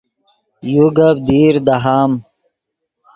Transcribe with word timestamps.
یو 0.73 0.85
گپ 0.97 1.17
دیر 1.27 1.55
دہام 1.67 2.11